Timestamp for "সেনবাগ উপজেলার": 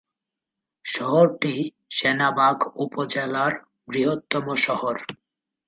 1.89-3.53